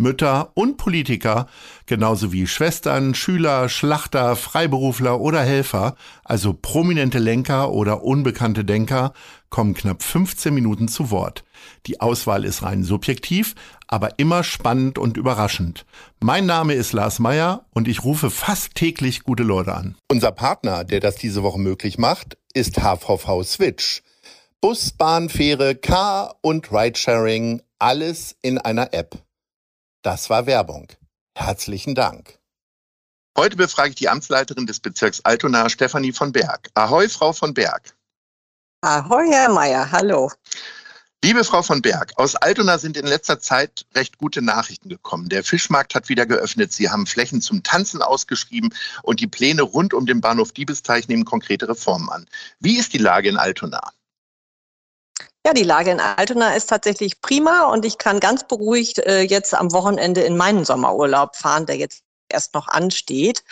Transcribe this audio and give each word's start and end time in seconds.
Mütter 0.00 0.50
und 0.54 0.76
Politiker, 0.76 1.46
genauso 1.86 2.32
wie 2.32 2.46
Schwestern, 2.46 3.14
Schüler, 3.14 3.68
Schlachter, 3.68 4.36
Freiberufler 4.36 5.20
oder 5.20 5.40
Helfer, 5.40 5.94
also 6.24 6.52
prominente 6.52 7.18
Lenker 7.18 7.72
oder 7.72 8.02
unbekannte 8.02 8.64
Denker, 8.64 9.12
kommen 9.50 9.74
knapp 9.74 10.02
15 10.02 10.52
Minuten 10.52 10.88
zu 10.88 11.10
Wort. 11.10 11.44
Die 11.86 12.00
Auswahl 12.00 12.44
ist 12.44 12.62
rein 12.62 12.84
subjektiv, 12.84 13.54
aber 13.86 14.18
immer 14.18 14.44
spannend 14.44 14.98
und 14.98 15.16
überraschend. 15.16 15.86
Mein 16.20 16.46
Name 16.46 16.74
ist 16.74 16.92
Lars 16.92 17.18
Meyer 17.18 17.64
und 17.72 17.88
ich 17.88 18.04
rufe 18.04 18.30
fast 18.30 18.74
täglich 18.74 19.22
gute 19.22 19.42
Leute 19.42 19.74
an. 19.74 19.96
Unser 20.08 20.32
Partner, 20.32 20.84
der 20.84 21.00
das 21.00 21.16
diese 21.16 21.42
Woche 21.42 21.58
möglich 21.58 21.98
macht, 21.98 22.36
ist 22.54 22.76
HVV 22.76 23.42
Switch. 23.44 24.02
Bus, 24.60 24.90
Bahn, 24.90 25.28
Fähre, 25.28 25.76
Car 25.76 26.36
und 26.40 26.72
Ridesharing, 26.72 27.62
alles 27.78 28.36
in 28.42 28.58
einer 28.58 28.92
App. 28.92 29.22
Das 30.02 30.30
war 30.30 30.46
Werbung. 30.46 30.88
Herzlichen 31.34 31.94
Dank. 31.94 32.38
Heute 33.36 33.56
befrage 33.56 33.90
ich 33.90 33.94
die 33.96 34.08
Amtsleiterin 34.08 34.66
des 34.66 34.80
Bezirks 34.80 35.20
Altona, 35.24 35.68
Stefanie 35.68 36.12
von 36.12 36.32
Berg. 36.32 36.70
Ahoi, 36.74 37.08
Frau 37.08 37.32
von 37.32 37.54
Berg. 37.54 37.96
Ahoi, 38.80 39.28
Herr 39.30 39.50
Meier, 39.50 39.90
hallo. 39.90 40.30
Liebe 41.24 41.42
Frau 41.42 41.62
von 41.62 41.82
Berg, 41.82 42.12
aus 42.14 42.36
Altona 42.36 42.78
sind 42.78 42.96
in 42.96 43.06
letzter 43.06 43.40
Zeit 43.40 43.86
recht 43.96 44.18
gute 44.18 44.40
Nachrichten 44.40 44.88
gekommen. 44.88 45.28
Der 45.28 45.42
Fischmarkt 45.42 45.96
hat 45.96 46.08
wieder 46.08 46.26
geöffnet. 46.26 46.72
Sie 46.72 46.90
haben 46.90 47.06
Flächen 47.06 47.40
zum 47.40 47.64
Tanzen 47.64 48.02
ausgeschrieben 48.02 48.72
und 49.02 49.18
die 49.18 49.26
Pläne 49.26 49.62
rund 49.62 49.94
um 49.94 50.06
den 50.06 50.20
Bahnhof 50.20 50.52
Diebesteich 50.52 51.08
nehmen 51.08 51.24
konkrete 51.24 51.68
Reformen 51.68 52.08
an. 52.08 52.26
Wie 52.60 52.78
ist 52.78 52.92
die 52.92 52.98
Lage 52.98 53.28
in 53.28 53.36
Altona? 53.36 53.80
Ja, 55.46 55.54
die 55.54 55.62
Lage 55.62 55.90
in 55.92 56.00
Altona 56.00 56.54
ist 56.54 56.68
tatsächlich 56.68 57.20
prima 57.20 57.70
und 57.70 57.84
ich 57.84 57.98
kann 57.98 58.20
ganz 58.20 58.46
beruhigt 58.46 58.98
äh, 58.98 59.22
jetzt 59.22 59.54
am 59.54 59.72
Wochenende 59.72 60.22
in 60.22 60.36
meinen 60.36 60.64
Sommerurlaub 60.64 61.36
fahren, 61.36 61.66
der 61.66 61.76
jetzt 61.76 62.02
erst 62.28 62.54
noch 62.54 62.68
ansteht. 62.68 63.44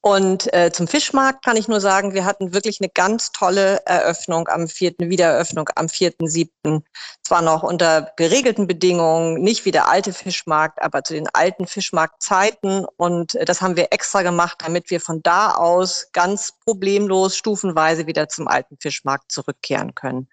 Und 0.00 0.52
äh, 0.54 0.70
zum 0.72 0.86
Fischmarkt 0.86 1.44
kann 1.44 1.56
ich 1.56 1.66
nur 1.66 1.80
sagen, 1.80 2.14
wir 2.14 2.24
hatten 2.24 2.54
wirklich 2.54 2.80
eine 2.80 2.88
ganz 2.88 3.32
tolle 3.32 3.84
Eröffnung 3.84 4.48
am 4.48 4.68
vierten, 4.68 5.10
Wiedereröffnung 5.10 5.68
am 5.74 5.88
vierten, 5.88 6.28
siebten. 6.28 6.84
Zwar 7.22 7.42
noch 7.42 7.64
unter 7.64 8.12
geregelten 8.16 8.68
Bedingungen, 8.68 9.42
nicht 9.42 9.64
wie 9.64 9.72
der 9.72 9.88
alte 9.88 10.12
Fischmarkt, 10.12 10.80
aber 10.80 11.02
zu 11.02 11.14
den 11.14 11.28
alten 11.32 11.66
Fischmarktzeiten. 11.66 12.86
Und 12.96 13.34
äh, 13.34 13.44
das 13.44 13.60
haben 13.60 13.76
wir 13.76 13.92
extra 13.92 14.22
gemacht, 14.22 14.58
damit 14.64 14.90
wir 14.90 15.00
von 15.00 15.20
da 15.22 15.50
aus 15.50 16.08
ganz 16.12 16.52
problemlos 16.64 17.36
stufenweise 17.36 18.06
wieder 18.06 18.28
zum 18.28 18.46
alten 18.46 18.78
Fischmarkt 18.80 19.32
zurückkehren 19.32 19.96
können. 19.96 20.28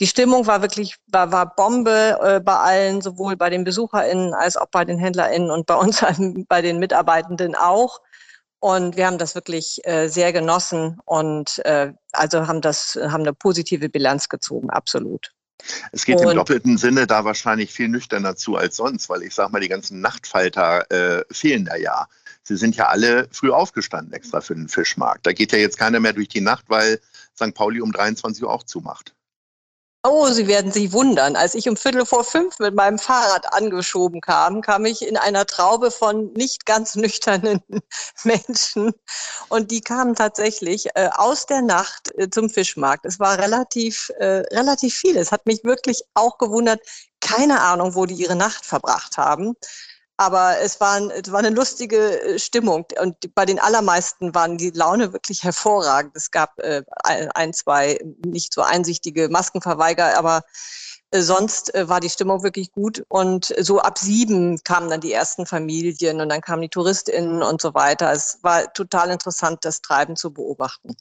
Die 0.00 0.06
Stimmung 0.06 0.46
war 0.46 0.60
wirklich, 0.60 0.96
war, 1.06 1.30
war 1.30 1.54
Bombe 1.54 2.18
äh, 2.20 2.40
bei 2.40 2.56
allen, 2.56 3.00
sowohl 3.00 3.36
bei 3.36 3.48
den 3.48 3.64
BesucherInnen 3.64 4.34
als 4.34 4.56
auch 4.56 4.66
bei 4.66 4.84
den 4.84 4.98
HändlerInnen 4.98 5.50
und 5.50 5.66
bei 5.66 5.76
uns, 5.76 6.04
bei 6.48 6.62
den 6.62 6.78
Mitarbeitenden 6.78 7.54
auch. 7.54 8.00
Und 8.58 8.96
wir 8.96 9.06
haben 9.06 9.18
das 9.18 9.34
wirklich 9.34 9.80
äh, 9.84 10.08
sehr 10.08 10.32
genossen 10.32 10.98
und 11.04 11.64
äh, 11.66 11.92
also 12.12 12.46
haben 12.46 12.62
das, 12.62 12.98
haben 13.00 13.20
eine 13.20 13.34
positive 13.34 13.88
Bilanz 13.88 14.28
gezogen, 14.28 14.70
absolut. 14.70 15.32
Es 15.92 16.04
geht 16.04 16.16
und, 16.16 16.30
im 16.30 16.34
doppelten 16.34 16.78
Sinne 16.78 17.06
da 17.06 17.24
wahrscheinlich 17.24 17.72
viel 17.72 17.88
nüchterner 17.88 18.36
zu 18.36 18.56
als 18.56 18.76
sonst, 18.76 19.08
weil 19.08 19.22
ich 19.22 19.34
sage 19.34 19.52
mal, 19.52 19.60
die 19.60 19.68
ganzen 19.68 20.00
Nachtfalter 20.00 20.90
äh, 20.90 21.24
fehlen 21.30 21.64
da 21.64 21.76
ja. 21.76 22.06
Sie 22.42 22.56
sind 22.56 22.76
ja 22.76 22.88
alle 22.88 23.28
früh 23.30 23.50
aufgestanden 23.50 24.12
extra 24.12 24.40
für 24.40 24.54
den 24.54 24.68
Fischmarkt. 24.68 25.26
Da 25.26 25.32
geht 25.32 25.52
ja 25.52 25.58
jetzt 25.58 25.78
keiner 25.78 26.00
mehr 26.00 26.12
durch 26.12 26.28
die 26.28 26.42
Nacht, 26.42 26.64
weil 26.68 27.00
St. 27.36 27.54
Pauli 27.54 27.80
um 27.80 27.92
23 27.92 28.42
Uhr 28.42 28.50
auch 28.50 28.64
zumacht. 28.64 29.13
Oh, 30.06 30.28
Sie 30.28 30.46
werden 30.46 30.70
sich 30.70 30.92
wundern. 30.92 31.34
Als 31.34 31.54
ich 31.54 31.66
um 31.66 31.78
Viertel 31.78 32.04
vor 32.04 32.24
fünf 32.24 32.58
mit 32.58 32.74
meinem 32.74 32.98
Fahrrad 32.98 33.54
angeschoben 33.54 34.20
kam, 34.20 34.60
kam 34.60 34.84
ich 34.84 35.00
in 35.00 35.16
einer 35.16 35.46
Traube 35.46 35.90
von 35.90 36.30
nicht 36.34 36.66
ganz 36.66 36.94
nüchternen 36.94 37.62
Menschen. 38.24 38.92
Und 39.48 39.70
die 39.70 39.80
kamen 39.80 40.14
tatsächlich 40.14 40.88
äh, 40.94 41.08
aus 41.14 41.46
der 41.46 41.62
Nacht 41.62 42.10
äh, 42.18 42.28
zum 42.28 42.50
Fischmarkt. 42.50 43.06
Es 43.06 43.18
war 43.18 43.38
relativ, 43.38 44.10
äh, 44.18 44.42
relativ 44.52 44.94
viel. 44.94 45.16
Es 45.16 45.32
hat 45.32 45.46
mich 45.46 45.64
wirklich 45.64 46.02
auch 46.12 46.36
gewundert. 46.36 46.82
Keine 47.20 47.62
Ahnung, 47.62 47.94
wo 47.94 48.04
die 48.04 48.14
ihre 48.14 48.36
Nacht 48.36 48.66
verbracht 48.66 49.16
haben. 49.16 49.54
Aber 50.16 50.60
es 50.60 50.80
war, 50.80 51.00
es 51.10 51.32
war 51.32 51.40
eine 51.40 51.50
lustige 51.50 52.22
äh, 52.22 52.38
Stimmung 52.38 52.86
und 53.00 53.34
bei 53.34 53.44
den 53.44 53.58
allermeisten 53.58 54.34
waren 54.34 54.56
die 54.56 54.70
Laune 54.70 55.12
wirklich 55.12 55.42
hervorragend. 55.42 56.14
Es 56.14 56.30
gab 56.30 56.58
äh, 56.60 56.82
ein, 57.02 57.52
zwei 57.52 57.98
nicht 58.24 58.54
so 58.54 58.62
einsichtige 58.62 59.28
Maskenverweiger, 59.28 60.16
aber 60.16 60.42
äh, 61.10 61.22
sonst 61.22 61.74
äh, 61.74 61.88
war 61.88 62.00
die 62.00 62.10
Stimmung 62.10 62.42
wirklich 62.42 62.72
gut. 62.72 63.04
Und 63.08 63.54
so 63.58 63.80
ab 63.80 63.98
sieben 63.98 64.62
kamen 64.62 64.90
dann 64.90 65.00
die 65.00 65.12
ersten 65.12 65.46
Familien 65.46 66.20
und 66.20 66.28
dann 66.28 66.40
kamen 66.40 66.62
die 66.62 66.68
TouristInnen 66.68 67.42
und 67.42 67.60
so 67.60 67.74
weiter. 67.74 68.12
Es 68.12 68.38
war 68.42 68.72
total 68.72 69.10
interessant, 69.10 69.64
das 69.64 69.80
Treiben 69.80 70.16
zu 70.16 70.32
beobachten. 70.32 70.96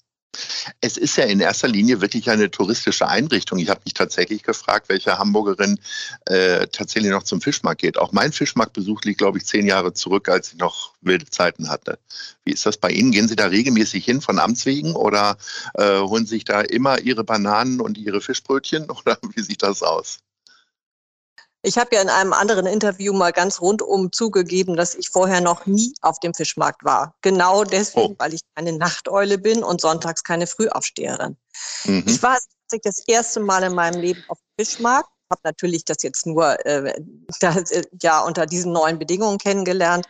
Es 0.82 0.98
ist 0.98 1.16
ja 1.18 1.26
in 1.26 1.40
erster 1.40 1.68
Linie 1.68 2.02
wirklich 2.02 2.30
eine 2.30 2.50
touristische 2.50 3.08
Einrichtung. 3.08 3.60
Ich 3.60 3.70
habe 3.70 3.82
mich 3.86 3.94
tatsächlich 3.94 4.44
gefragt, 4.44 4.90
welche 4.90 5.18
Hamburgerin 5.18 5.80
äh, 6.26 6.68
tatsächlich 6.68 7.12
noch 7.12 7.24
zum 7.24 7.42
Fischmarkt 7.42 7.82
geht. 7.82 7.98
Auch 7.98 8.12
mein 8.12 8.32
Fischmarktbesuch 8.32 9.02
liegt, 9.04 9.20
glaube 9.20 9.38
ich, 9.38 9.46
zehn 9.46 9.66
Jahre 9.66 9.94
zurück, 9.94 10.30
als 10.30 10.54
ich 10.54 10.60
noch 10.60 10.94
wilde 11.02 11.30
Zeiten 11.30 11.70
hatte. 11.70 12.00
Wie 12.46 12.52
ist 12.52 12.66
das 12.66 12.78
bei 12.78 12.90
Ihnen? 12.90 13.12
Gehen 13.12 13.28
Sie 13.28 13.36
da 13.36 13.46
regelmäßig 13.46 14.04
hin 14.04 14.22
von 14.22 14.40
Amts 14.40 14.66
wegen 14.66 14.96
oder 14.96 15.38
äh, 15.76 16.00
holen 16.00 16.26
sich 16.26 16.46
da 16.46 16.62
immer 16.62 17.00
Ihre 17.00 17.24
Bananen 17.24 17.80
und 17.80 17.98
Ihre 17.98 18.22
Fischbrötchen 18.22 18.90
oder 19.06 19.18
wie 19.36 19.42
sieht 19.42 19.64
das 19.64 19.84
aus? 19.84 20.20
Ich 21.66 21.78
habe 21.78 21.96
ja 21.96 22.02
in 22.02 22.10
einem 22.10 22.34
anderen 22.34 22.66
Interview 22.66 23.14
mal 23.14 23.32
ganz 23.32 23.62
rundum 23.62 24.12
zugegeben, 24.12 24.76
dass 24.76 24.96
ich 24.96 25.10
vorher 25.10 25.40
noch 25.40 25.66
nie 25.66 25.94
auf 26.02 26.20
dem 26.20 26.34
Fischmarkt 26.34 26.84
war. 26.84 27.16
Genau 27.22 27.64
deswegen, 27.64 28.14
oh. 28.14 28.16
weil 28.20 28.34
ich 28.34 28.42
keine 28.54 28.74
Nachteule 28.74 29.38
bin 29.38 29.64
und 29.64 29.80
sonntags 29.80 30.24
keine 30.24 30.46
Frühaufsteherin. 30.46 31.38
Mhm. 31.86 32.04
Ich 32.06 32.22
war 32.22 32.38
das 32.84 33.04
erste 33.08 33.40
Mal 33.40 33.64
in 33.64 33.76
meinem 33.76 34.02
Leben 34.02 34.24
auf 34.28 34.40
dem 34.40 34.66
Fischmarkt, 34.66 35.10
habe 35.32 35.42
natürlich 35.46 35.86
das 35.86 36.04
jetzt 36.04 36.26
nur 36.26 36.66
äh, 36.66 36.94
das, 37.40 37.72
äh, 37.72 37.84
ja 38.02 38.20
unter 38.22 38.46
diesen 38.46 38.74
neuen 38.74 39.00
Bedingungen 39.00 39.38
kennengelernt. 39.38 40.06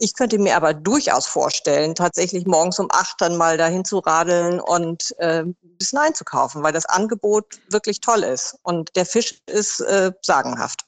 Ich 0.00 0.14
könnte 0.14 0.38
mir 0.38 0.56
aber 0.56 0.74
durchaus 0.74 1.26
vorstellen, 1.26 1.94
tatsächlich 1.94 2.46
morgens 2.46 2.78
um 2.78 2.88
acht 2.90 3.20
dann 3.20 3.36
mal 3.36 3.56
dahin 3.56 3.84
zu 3.84 3.98
radeln 3.98 4.60
und 4.60 5.14
äh, 5.18 5.42
ein 5.42 5.56
bisschen 5.78 5.98
einzukaufen, 5.98 6.62
weil 6.62 6.72
das 6.72 6.86
Angebot 6.86 7.60
wirklich 7.70 8.00
toll 8.00 8.22
ist. 8.22 8.56
Und 8.62 8.94
der 8.96 9.06
Fisch 9.06 9.40
ist 9.46 9.80
äh, 9.80 10.12
sagenhaft. 10.22 10.87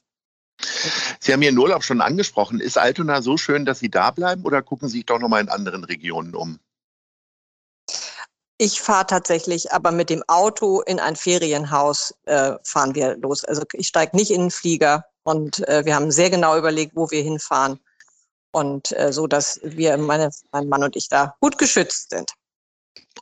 Sie 1.19 1.33
haben 1.33 1.41
Ihren 1.41 1.57
Urlaub 1.57 1.83
schon 1.83 2.01
angesprochen. 2.01 2.59
Ist 2.59 2.77
Altona 2.77 3.21
so 3.21 3.37
schön, 3.37 3.65
dass 3.65 3.79
Sie 3.79 3.89
da 3.89 4.11
bleiben 4.11 4.43
oder 4.43 4.61
gucken 4.61 4.87
Sie 4.87 4.97
sich 4.97 5.05
doch 5.05 5.19
nochmal 5.19 5.41
in 5.41 5.49
anderen 5.49 5.83
Regionen 5.83 6.35
um? 6.35 6.59
Ich 8.57 8.79
fahre 8.79 9.07
tatsächlich 9.07 9.71
aber 9.71 9.91
mit 9.91 10.11
dem 10.11 10.23
Auto 10.27 10.81
in 10.81 10.99
ein 10.99 11.15
Ferienhaus, 11.15 12.13
äh, 12.25 12.53
fahren 12.63 12.93
wir 12.93 13.17
los. 13.17 13.43
Also 13.43 13.63
ich 13.73 13.87
steige 13.87 14.15
nicht 14.15 14.29
in 14.29 14.41
den 14.41 14.51
Flieger 14.51 15.05
und 15.23 15.67
äh, 15.67 15.83
wir 15.83 15.95
haben 15.95 16.11
sehr 16.11 16.29
genau 16.29 16.55
überlegt, 16.57 16.95
wo 16.95 17.09
wir 17.09 17.23
hinfahren. 17.23 17.79
Und 18.51 18.91
äh, 18.91 19.11
so, 19.13 19.27
dass 19.27 19.59
wir, 19.63 19.97
meine, 19.97 20.29
mein 20.51 20.69
Mann 20.69 20.83
und 20.83 20.95
ich 20.95 21.07
da 21.09 21.35
gut 21.39 21.57
geschützt 21.57 22.11
sind. 22.11 22.33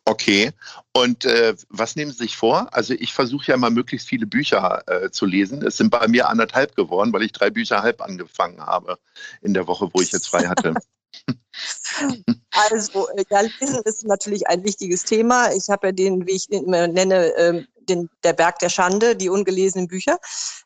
Okay. 0.05 0.51
Und 0.93 1.25
äh, 1.25 1.55
was 1.69 1.95
nehmen 1.95 2.11
Sie 2.11 2.17
sich 2.17 2.37
vor? 2.37 2.67
Also 2.73 2.93
ich 2.93 3.13
versuche 3.13 3.51
ja 3.51 3.57
mal 3.57 3.69
möglichst 3.69 4.07
viele 4.07 4.25
Bücher 4.25 4.83
äh, 4.87 5.11
zu 5.11 5.25
lesen. 5.25 5.65
Es 5.65 5.77
sind 5.77 5.89
bei 5.89 6.07
mir 6.07 6.29
anderthalb 6.29 6.75
geworden, 6.75 7.13
weil 7.13 7.23
ich 7.23 7.31
drei 7.31 7.49
Bücher 7.49 7.81
halb 7.81 8.01
angefangen 8.01 8.59
habe 8.59 8.97
in 9.41 9.53
der 9.53 9.67
Woche, 9.67 9.89
wo 9.93 10.01
ich 10.01 10.11
jetzt 10.11 10.27
frei 10.27 10.47
hatte. 10.47 10.73
Also, 12.51 13.07
äh, 13.09 13.23
ja, 13.29 13.41
Lesen 13.41 13.81
ist 13.85 14.05
natürlich 14.05 14.47
ein 14.47 14.63
wichtiges 14.63 15.03
Thema. 15.03 15.51
Ich 15.53 15.69
habe 15.69 15.87
ja 15.87 15.91
den, 15.91 16.27
wie 16.27 16.33
ich 16.33 16.49
ihn 16.51 16.65
nenne, 16.65 17.27
ähm, 17.37 17.67
den, 17.87 18.09
der 18.23 18.33
Berg 18.33 18.59
der 18.59 18.69
Schande, 18.69 19.15
die 19.15 19.29
ungelesenen 19.29 19.87
Bücher. 19.87 20.17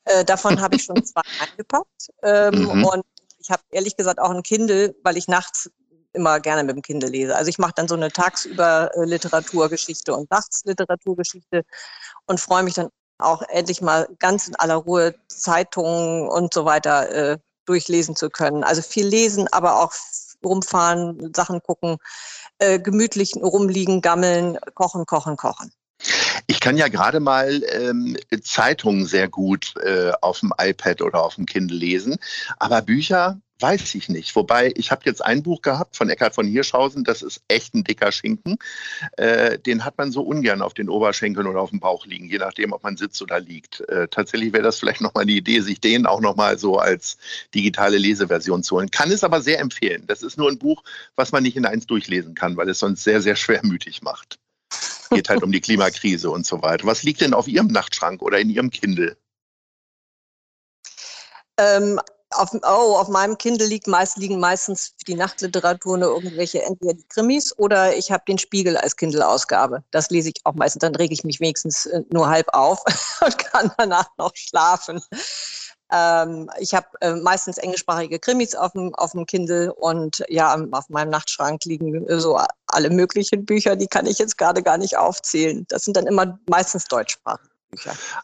Äh, 0.05 0.25
davon 0.25 0.61
habe 0.61 0.75
ich 0.75 0.83
schon 0.83 0.95
zwei 1.05 1.21
eingepackt. 1.39 2.09
Ähm, 2.23 2.63
mhm. 2.63 2.85
Und 2.85 3.03
ich 3.39 3.49
habe 3.49 3.63
ehrlich 3.71 3.95
gesagt 3.95 4.19
auch 4.19 4.31
ein 4.31 4.43
Kindle, 4.43 4.95
weil 5.03 5.17
ich 5.17 5.27
nachts 5.27 5.69
immer 6.13 6.39
gerne 6.39 6.63
mit 6.63 6.75
dem 6.75 6.81
Kindle 6.81 7.09
lese. 7.09 7.35
Also 7.35 7.49
ich 7.49 7.57
mache 7.59 7.73
dann 7.75 7.87
so 7.87 7.95
eine 7.95 8.11
tagsüber 8.11 8.91
äh, 8.95 9.05
Literaturgeschichte 9.05 10.13
und 10.15 10.29
nachts 10.31 10.63
Literaturgeschichte 10.65 11.63
und 12.27 12.39
freue 12.39 12.63
mich 12.63 12.75
dann 12.75 12.89
auch 13.19 13.41
endlich 13.49 13.81
mal 13.81 14.07
ganz 14.19 14.47
in 14.47 14.55
aller 14.55 14.75
Ruhe 14.75 15.15
Zeitungen 15.27 16.27
und 16.29 16.53
so 16.53 16.65
weiter 16.65 17.09
äh, 17.11 17.37
durchlesen 17.65 18.15
zu 18.15 18.29
können. 18.29 18.63
Also 18.63 18.81
viel 18.81 19.07
lesen, 19.07 19.47
aber 19.51 19.81
auch 19.81 19.93
rumfahren, 20.43 21.33
Sachen 21.35 21.61
gucken. 21.61 21.97
äh, 22.59 22.79
gemütlich 22.79 23.35
rumliegen, 23.35 24.01
gammeln, 24.01 24.57
kochen, 24.75 25.05
kochen, 25.05 25.37
kochen. 25.37 25.71
Ich 26.47 26.59
kann 26.59 26.77
ja 26.77 26.87
gerade 26.87 27.19
mal 27.19 27.63
ähm, 27.71 28.17
Zeitungen 28.41 29.05
sehr 29.05 29.27
gut 29.27 29.73
äh, 29.83 30.11
auf 30.21 30.39
dem 30.39 30.53
iPad 30.59 31.01
oder 31.01 31.23
auf 31.23 31.35
dem 31.35 31.45
Kindle 31.45 31.77
lesen, 31.77 32.17
aber 32.57 32.81
Bücher 32.81 33.39
weiß 33.63 33.95
ich 33.95 34.09
nicht. 34.09 34.35
Wobei, 34.35 34.73
ich 34.75 34.91
habe 34.91 35.03
jetzt 35.05 35.23
ein 35.23 35.41
Buch 35.41 35.61
gehabt 35.61 35.95
von 35.95 36.09
Eckhard 36.09 36.35
von 36.35 36.45
Hirschhausen, 36.45 37.05
das 37.05 37.21
ist 37.21 37.41
echt 37.47 37.73
ein 37.73 37.85
dicker 37.85 38.11
Schinken. 38.11 38.57
Äh, 39.15 39.57
den 39.57 39.85
hat 39.85 39.97
man 39.97 40.11
so 40.11 40.21
ungern 40.21 40.61
auf 40.61 40.73
den 40.73 40.89
Oberschenkeln 40.89 41.47
oder 41.47 41.61
auf 41.61 41.69
dem 41.69 41.79
Bauch 41.79 42.05
liegen, 42.05 42.29
je 42.29 42.39
nachdem, 42.39 42.73
ob 42.73 42.83
man 42.83 42.97
sitzt 42.97 43.21
oder 43.21 43.39
liegt. 43.39 43.79
Äh, 43.87 44.09
tatsächlich 44.09 44.51
wäre 44.51 44.63
das 44.63 44.79
vielleicht 44.79 44.99
nochmal 44.99 45.25
die 45.25 45.37
Idee, 45.37 45.61
sich 45.61 45.79
den 45.79 46.05
auch 46.05 46.19
nochmal 46.19 46.57
so 46.57 46.77
als 46.77 47.17
digitale 47.55 47.97
Leseversion 47.97 48.63
zu 48.63 48.75
holen. 48.75 48.91
Kann 48.91 49.11
es 49.11 49.23
aber 49.23 49.41
sehr 49.41 49.59
empfehlen. 49.59 50.03
Das 50.07 50.23
ist 50.23 50.37
nur 50.37 50.49
ein 50.49 50.59
Buch, 50.59 50.83
was 51.15 51.31
man 51.31 51.43
nicht 51.43 51.55
in 51.55 51.65
eins 51.65 51.87
durchlesen 51.87 52.35
kann, 52.35 52.57
weil 52.57 52.67
es 52.67 52.79
sonst 52.79 53.03
sehr, 53.05 53.21
sehr 53.21 53.37
schwermütig 53.37 54.01
macht. 54.01 54.39
Geht 55.09 55.29
halt 55.29 55.43
um 55.43 55.51
die 55.51 55.61
Klimakrise 55.61 56.29
und 56.29 56.45
so 56.45 56.61
weiter. 56.61 56.85
Was 56.85 57.03
liegt 57.03 57.21
denn 57.21 57.33
auf 57.33 57.47
Ihrem 57.47 57.67
Nachtschrank 57.67 58.21
oder 58.21 58.39
in 58.39 58.49
Ihrem 58.49 58.71
Kindle? 58.71 59.15
Ähm, 61.57 61.99
auf, 62.35 62.49
oh, 62.53 62.97
auf 62.97 63.07
meinem 63.09 63.37
Kindle 63.37 63.67
liegt 63.67 63.87
meist, 63.87 64.17
liegen 64.17 64.39
meistens 64.39 64.95
die 65.07 65.15
Nachtliteratur 65.15 65.97
nur 65.97 66.15
irgendwelche, 66.15 66.63
entweder 66.63 66.93
die 66.93 67.07
Krimis 67.07 67.57
oder 67.57 67.95
ich 67.95 68.11
habe 68.11 68.23
den 68.27 68.37
Spiegel 68.37 68.77
als 68.77 68.95
Kindle-Ausgabe. 68.95 69.83
Das 69.91 70.09
lese 70.09 70.29
ich 70.29 70.35
auch 70.43 70.53
meistens, 70.53 70.81
dann 70.81 70.95
rege 70.95 71.13
ich 71.13 71.23
mich 71.23 71.39
wenigstens 71.39 71.85
äh, 71.85 72.01
nur 72.11 72.29
halb 72.29 72.47
auf 72.53 72.83
und 73.21 73.37
kann 73.37 73.71
danach 73.77 74.09
noch 74.17 74.31
schlafen. 74.35 75.01
Ähm, 75.91 76.49
ich 76.59 76.73
habe 76.73 76.87
äh, 77.01 77.13
meistens 77.13 77.57
englischsprachige 77.57 78.19
Krimis 78.19 78.55
auf 78.55 78.71
dem, 78.71 78.95
auf 78.95 79.11
dem 79.11 79.25
Kindle 79.25 79.73
und 79.73 80.23
ja, 80.27 80.55
auf 80.71 80.89
meinem 80.89 81.09
Nachtschrank 81.09 81.63
liegen 81.65 82.05
so 82.19 82.39
alle 82.73 82.89
möglichen 82.89 83.45
Bücher, 83.45 83.75
die 83.75 83.87
kann 83.87 84.05
ich 84.05 84.19
jetzt 84.19 84.37
gerade 84.37 84.63
gar 84.63 84.77
nicht 84.77 84.97
aufzählen. 84.97 85.65
Das 85.69 85.85
sind 85.85 85.97
dann 85.97 86.07
immer 86.07 86.39
meistens 86.49 86.85
deutschsprachig. 86.85 87.49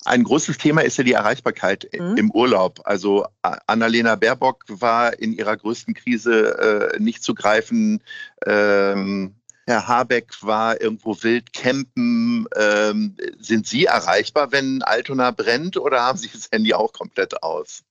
Ein 0.06 0.24
großes 0.24 0.57
Thema 0.57 0.81
ist 0.81 0.98
ja 0.98 1.04
die 1.04 1.13
Erreichbarkeit 1.13 1.90
mhm. 1.98 2.18
im 2.18 2.31
Urlaub. 2.31 2.80
Also 2.84 3.25
Annalena 3.42 4.16
Baerbock 4.16 4.63
war 4.68 5.18
in 5.18 5.34
ihrer 5.34 5.57
größten 5.57 5.94
Krise 5.94 6.94
äh, 6.94 7.00
nicht 7.00 7.24
zu 7.24 7.34
greifen. 7.34 8.04
Ähm, 8.46 9.36
Herr 9.66 9.88
Habeck 9.88 10.34
war 10.42 10.81
irgendwo 10.81 11.16
wild 11.22 11.54
campen. 11.54 12.48
Ähm, 12.56 13.16
sind 13.40 13.68
Sie 13.68 13.86
erreichbar, 13.86 14.52
wenn 14.52 14.81
Altona 14.81 15.31
brennt 15.31 15.78
oder 15.78 16.02
haben 16.02 16.18
Sie 16.18 16.30
das 16.31 16.50
Handy 16.52 16.74
auch 16.74 16.92
komplett 16.92 17.44
aus? 17.44 17.84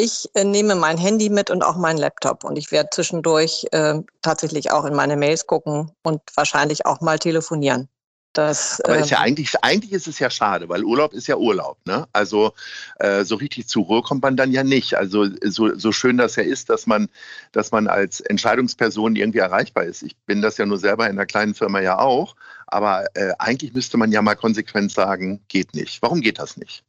Ich 0.00 0.30
äh, 0.34 0.44
nehme 0.44 0.76
mein 0.76 0.96
Handy 0.96 1.28
mit 1.28 1.50
und 1.50 1.64
auch 1.64 1.74
meinen 1.74 1.98
Laptop 1.98 2.44
und 2.44 2.56
ich 2.56 2.70
werde 2.70 2.90
zwischendurch 2.92 3.66
äh, 3.72 3.94
tatsächlich 4.22 4.70
auch 4.70 4.84
in 4.84 4.94
meine 4.94 5.16
Mails 5.16 5.48
gucken 5.48 5.90
und 6.04 6.20
wahrscheinlich 6.36 6.86
auch 6.86 7.00
mal 7.00 7.18
telefonieren. 7.18 7.88
Das, 8.32 8.80
Aber 8.82 8.96
ist 8.96 9.10
ja 9.10 9.16
ähm, 9.16 9.24
eigentlich, 9.24 9.52
eigentlich 9.62 9.90
ist 9.90 10.06
es 10.06 10.20
ja 10.20 10.30
schade, 10.30 10.68
weil 10.68 10.84
Urlaub 10.84 11.14
ist 11.14 11.26
ja 11.26 11.36
Urlaub. 11.36 11.78
Ne? 11.84 12.06
Also 12.12 12.52
äh, 13.00 13.24
so 13.24 13.34
richtig 13.34 13.66
zur 13.66 13.86
Ruhe 13.86 14.02
kommt 14.02 14.22
man 14.22 14.36
dann 14.36 14.52
ja 14.52 14.62
nicht. 14.62 14.94
Also 14.94 15.26
so, 15.42 15.76
so 15.76 15.90
schön 15.90 16.16
das 16.16 16.36
ja 16.36 16.44
ist, 16.44 16.70
dass 16.70 16.86
man, 16.86 17.08
dass 17.50 17.72
man 17.72 17.88
als 17.88 18.20
Entscheidungsperson 18.20 19.16
irgendwie 19.16 19.38
erreichbar 19.38 19.82
ist. 19.82 20.04
Ich 20.04 20.16
bin 20.26 20.42
das 20.42 20.58
ja 20.58 20.66
nur 20.66 20.78
selber 20.78 21.06
in 21.06 21.12
einer 21.18 21.26
kleinen 21.26 21.56
Firma 21.56 21.80
ja 21.80 21.98
auch. 21.98 22.36
Aber 22.68 23.06
äh, 23.14 23.32
eigentlich 23.40 23.72
müsste 23.72 23.96
man 23.96 24.12
ja 24.12 24.22
mal 24.22 24.36
konsequent 24.36 24.92
sagen, 24.92 25.42
geht 25.48 25.74
nicht. 25.74 26.00
Warum 26.02 26.20
geht 26.20 26.38
das 26.38 26.56
nicht? 26.56 26.84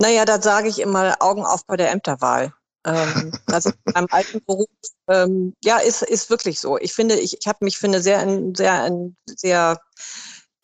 Naja, 0.00 0.24
da 0.24 0.40
sage 0.40 0.68
ich 0.68 0.78
immer 0.80 1.16
Augen 1.20 1.44
auf 1.44 1.66
bei 1.66 1.76
der 1.76 1.90
Ämterwahl. 1.90 2.54
Ähm, 2.86 3.32
also 3.46 3.68
in 3.70 3.92
meinem 3.92 4.06
alten 4.10 4.42
Beruf, 4.46 4.66
ähm, 5.08 5.52
ja, 5.62 5.76
ist, 5.76 6.02
ist 6.02 6.30
wirklich 6.30 6.58
so. 6.58 6.78
Ich 6.78 6.94
finde, 6.94 7.16
ich, 7.20 7.36
ich 7.38 7.46
habe 7.46 7.58
mich 7.62 7.76
eine 7.86 8.00
sehr, 8.00 8.26
sehr, 8.54 8.90
sehr 9.26 9.78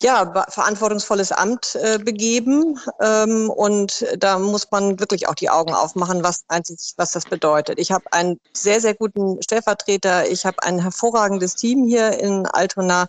ja, 0.03 0.45
verantwortungsvolles 0.49 1.31
Amt 1.31 1.75
äh, 1.75 1.97
begeben. 1.97 2.79
Ähm, 3.01 3.49
und 3.49 4.05
da 4.17 4.37
muss 4.37 4.69
man 4.71 4.99
wirklich 4.99 5.27
auch 5.27 5.33
die 5.33 5.49
Augen 5.49 5.73
aufmachen, 5.73 6.23
was 6.23 6.43
eigentlich, 6.49 6.93
was 6.97 7.11
das 7.11 7.25
bedeutet. 7.25 7.79
Ich 7.79 7.91
habe 7.91 8.05
einen 8.11 8.39
sehr, 8.53 8.79
sehr 8.79 8.93
guten 8.93 9.41
Stellvertreter. 9.41 10.29
Ich 10.29 10.45
habe 10.45 10.61
ein 10.61 10.79
hervorragendes 10.79 11.55
Team 11.55 11.87
hier 11.87 12.19
in 12.19 12.45
Altona. 12.45 13.07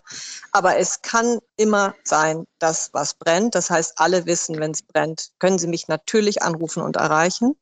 Aber 0.51 0.77
es 0.77 1.01
kann 1.01 1.39
immer 1.57 1.93
sein, 2.03 2.45
dass 2.57 2.89
was 2.93 3.13
brennt. 3.13 3.53
Das 3.53 3.69
heißt, 3.69 3.93
alle 3.97 4.25
wissen, 4.25 4.59
wenn 4.59 4.71
es 4.71 4.81
brennt, 4.81 5.29
können 5.37 5.59
sie 5.59 5.67
mich 5.67 5.87
natürlich 5.87 6.41
anrufen 6.41 6.81
und 6.81 6.95
erreichen. 6.95 7.55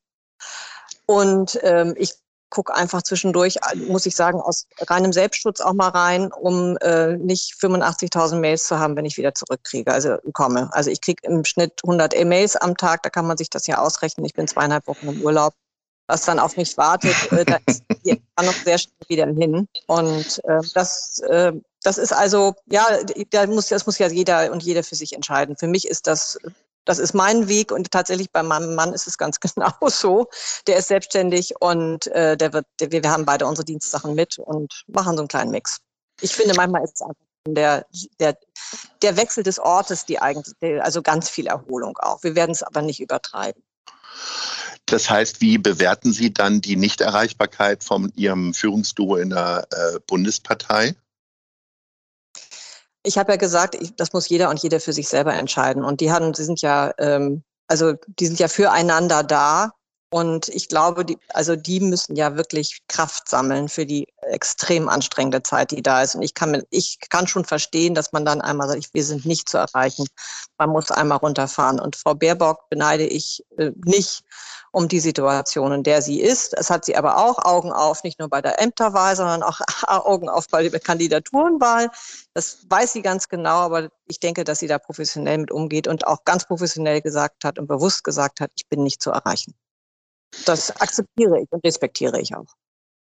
Und 1.05 1.59
ähm, 1.63 1.95
ich 1.97 2.15
gucke 2.49 2.73
einfach 2.73 3.01
zwischendurch, 3.01 3.57
muss 3.87 4.05
ich 4.05 4.15
sagen, 4.15 4.39
aus 4.39 4.67
reinem 4.87 5.13
Selbstschutz 5.13 5.61
auch 5.61 5.73
mal 5.73 5.89
rein, 5.89 6.31
um 6.31 6.77
äh, 6.77 7.17
nicht 7.17 7.53
85.000 7.59 8.35
Mails 8.39 8.65
zu 8.65 8.79
haben, 8.79 8.95
wenn 8.95 9.05
ich 9.05 9.17
wieder 9.17 9.33
zurückkriege, 9.33 9.91
also 9.91 10.17
komme. 10.33 10.69
Also 10.71 10.89
ich 10.89 11.01
kriege 11.01 11.27
im 11.27 11.43
Schnitt 11.45 11.81
100 11.83 12.15
E-Mails 12.15 12.55
am 12.55 12.77
Tag, 12.77 13.03
da 13.03 13.09
kann 13.09 13.27
man 13.27 13.37
sich 13.37 13.49
das 13.49 13.67
ja 13.67 13.79
ausrechnen. 13.79 14.25
Ich 14.25 14.33
bin 14.33 14.47
zweieinhalb 14.47 14.87
Wochen 14.87 15.07
im 15.07 15.21
Urlaub. 15.21 15.53
Was 16.09 16.23
dann 16.23 16.39
auf 16.39 16.55
mich 16.55 16.77
wartet, 16.77 17.15
äh, 17.33 17.43
da 17.43 17.57
ist 17.65 17.83
die 18.05 18.21
noch 18.41 18.53
sehr 18.53 18.77
schnell 18.77 18.93
wieder 19.09 19.25
hin. 19.25 19.67
Und 19.87 20.41
äh, 20.45 20.61
das, 20.73 21.19
äh, 21.27 21.51
das 21.83 21.97
ist 21.97 22.13
also, 22.13 22.55
ja, 22.65 22.85
da 23.31 23.45
muss, 23.45 23.67
das 23.67 23.85
muss 23.85 23.97
ja 23.97 24.07
jeder 24.07 24.53
und 24.53 24.63
jede 24.63 24.83
für 24.83 24.95
sich 24.95 25.11
entscheiden. 25.11 25.57
Für 25.57 25.67
mich 25.67 25.85
ist 25.85 26.07
das 26.07 26.39
das 26.87 26.99
ist 26.99 27.13
mein 27.13 27.47
Weg 27.47 27.71
und 27.71 27.91
tatsächlich 27.91 28.31
bei 28.31 28.41
meinem 28.43 28.73
Mann 28.75 28.93
ist 28.93 29.07
es 29.07 29.17
ganz 29.17 29.39
genau 29.39 29.73
so. 29.87 30.27
Der 30.65 30.77
ist 30.77 30.87
selbstständig 30.87 31.53
und 31.59 32.07
äh, 32.07 32.37
der 32.37 32.53
wird, 32.53 32.65
der, 32.79 32.91
wir 32.91 33.03
haben 33.11 33.25
beide 33.25 33.45
unsere 33.45 33.65
Dienstsachen 33.65 34.15
mit 34.15 34.39
und 34.39 34.83
machen 34.87 35.15
so 35.15 35.21
einen 35.21 35.27
kleinen 35.27 35.51
Mix. 35.51 35.77
Ich 36.21 36.33
finde, 36.33 36.55
manchmal 36.55 36.83
ist 36.83 36.95
es 36.95 37.01
einfach 37.01 37.15
der, 37.47 37.85
der, 38.19 38.37
der 39.01 39.17
Wechsel 39.17 39.43
des 39.43 39.59
Ortes, 39.59 40.05
die 40.05 40.19
eigentlich, 40.19 40.81
also 40.81 41.01
ganz 41.01 41.29
viel 41.29 41.47
Erholung 41.47 41.97
auch. 41.97 42.23
Wir 42.23 42.35
werden 42.35 42.51
es 42.51 42.63
aber 42.63 42.81
nicht 42.81 42.99
übertreiben. 42.99 43.61
Das 44.85 45.09
heißt, 45.09 45.41
wie 45.41 45.57
bewerten 45.57 46.13
Sie 46.13 46.33
dann 46.33 46.61
die 46.61 46.77
Nichterreichbarkeit 46.77 47.83
von 47.83 48.11
Ihrem 48.15 48.53
Führungsduo 48.53 49.17
in 49.17 49.29
der 49.29 49.67
äh, 49.71 49.99
Bundespartei? 50.07 50.95
Ich 53.07 53.17
habe 53.17 53.31
ja 53.31 53.37
gesagt, 53.37 53.75
ich, 53.75 53.95
das 53.95 54.13
muss 54.13 54.27
jeder 54.27 54.49
und 54.49 54.61
jede 54.61 54.79
für 54.79 54.93
sich 54.93 55.07
selber 55.07 55.33
entscheiden. 55.33 55.83
Und 55.83 56.01
die 56.01 56.11
haben, 56.11 56.33
die 56.33 56.43
sind 56.43 56.61
ja, 56.61 56.93
ähm, 56.99 57.43
also 57.67 57.93
die 58.19 58.27
sind 58.27 58.39
ja 58.39 58.49
füreinander 58.49 59.23
da. 59.23 59.71
Und 60.09 60.47
ich 60.47 60.69
glaube, 60.69 61.03
die, 61.03 61.17
also 61.33 61.57
die 61.57 61.81
müssen 61.81 62.15
ja 62.15 62.37
wirklich 62.37 62.79
Kraft 62.87 63.27
sammeln 63.27 63.67
für 63.67 63.85
die 63.85 64.07
extrem 64.21 64.87
anstrengende 64.87 65.43
Zeit, 65.43 65.71
die 65.71 65.81
da 65.81 66.01
ist. 66.01 66.15
Und 66.15 66.21
ich 66.21 66.33
kann, 66.33 66.51
mir, 66.51 66.65
ich 66.69 66.99
kann 67.09 67.27
schon 67.27 67.43
verstehen, 67.43 67.93
dass 67.93 68.13
man 68.13 68.23
dann 68.23 68.39
einmal 68.39 68.69
sagt, 68.69 68.93
wir 68.93 69.03
sind 69.03 69.25
nicht 69.25 69.49
zu 69.49 69.57
erreichen. 69.57 70.05
Man 70.57 70.69
muss 70.69 70.91
einmal 70.91 71.17
runterfahren. 71.17 71.81
Und 71.81 71.97
Frau 71.97 72.13
Baerbock 72.13 72.69
beneide 72.69 73.05
ich 73.05 73.43
äh, 73.57 73.71
nicht 73.83 74.23
um 74.71 74.87
die 74.87 75.01
Situation, 75.01 75.73
in 75.73 75.83
der 75.83 76.01
sie 76.01 76.21
ist. 76.21 76.53
Es 76.53 76.69
hat 76.69 76.85
sie 76.85 76.95
aber 76.95 77.17
auch 77.17 77.43
Augen 77.43 77.73
auf, 77.73 78.03
nicht 78.03 78.19
nur 78.19 78.29
bei 78.29 78.41
der 78.41 78.61
Ämterwahl, 78.61 79.15
sondern 79.15 79.43
auch 79.43 79.59
Augen 79.87 80.29
auf 80.29 80.47
bei 80.47 80.69
der 80.69 80.79
Kandidaturenwahl. 80.79 81.89
Das 82.33 82.59
weiß 82.69 82.93
sie 82.93 83.01
ganz 83.01 83.27
genau, 83.27 83.57
aber 83.57 83.89
ich 84.07 84.21
denke, 84.21 84.45
dass 84.45 84.59
sie 84.59 84.67
da 84.67 84.77
professionell 84.77 85.39
mit 85.39 85.51
umgeht 85.51 85.87
und 85.87 86.07
auch 86.07 86.23
ganz 86.23 86.45
professionell 86.45 87.01
gesagt 87.01 87.43
hat 87.43 87.59
und 87.59 87.67
bewusst 87.67 88.05
gesagt 88.05 88.39
hat, 88.39 88.51
ich 88.55 88.69
bin 88.69 88.83
nicht 88.83 89.01
zu 89.01 89.11
erreichen. 89.11 89.53
Das 90.45 90.71
akzeptiere 90.81 91.41
ich 91.41 91.51
und 91.51 91.63
respektiere 91.63 92.19
ich 92.19 92.35
auch. 92.35 92.53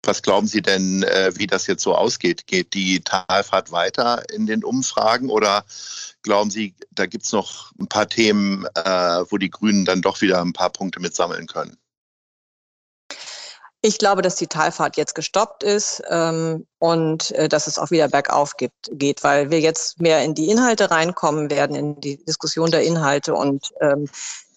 Was 0.05 0.23
glauben 0.23 0.47
Sie 0.47 0.63
denn, 0.63 1.03
äh, 1.03 1.33
wie 1.35 1.47
das 1.47 1.67
jetzt 1.67 1.83
so 1.83 1.95
ausgeht? 1.95 2.47
Geht 2.47 2.73
die 2.73 3.01
Talfahrt 3.01 3.73
weiter 3.73 4.23
in 4.31 4.47
den 4.47 4.63
Umfragen 4.63 5.29
oder 5.29 5.65
glauben 6.23 6.51
Sie, 6.51 6.75
da 6.93 7.07
gibt 7.07 7.25
es 7.25 7.33
noch 7.33 7.73
ein 7.81 7.89
paar 7.89 8.09
Themen, 8.09 8.65
äh, 8.75 9.25
wo 9.29 9.39
die 9.39 9.51
Grünen 9.51 9.85
dann 9.85 10.01
doch 10.01 10.21
wieder 10.21 10.41
ein 10.41 10.53
paar 10.53 10.71
Punkte 10.71 11.01
mitsammeln 11.01 11.47
können? 11.47 11.77
Ich 13.81 13.99
glaube, 13.99 14.23
dass 14.23 14.35
die 14.35 14.49
Talfahrt 14.49 14.97
jetzt 14.97 15.15
gestoppt 15.15 15.63
ist 15.63 16.03
ähm, 16.09 16.67
und 16.79 17.31
äh, 17.33 17.49
dass 17.49 17.69
es 17.69 17.79
auch 17.79 17.93
wieder 17.93 18.09
bergauf 18.09 18.57
gibt, 18.57 18.91
geht, 18.93 19.23
weil 19.23 19.51
wir 19.51 19.61
jetzt 19.61 20.01
mehr 20.01 20.25
in 20.25 20.35
die 20.35 20.51
Inhalte 20.51 20.91
reinkommen 20.91 21.49
werden, 21.49 21.77
in 21.77 22.01
die 22.01 22.25
Diskussion 22.25 22.73
der 22.73 22.83
Inhalte. 22.83 23.35
Und 23.35 23.71
ähm, 23.81 24.09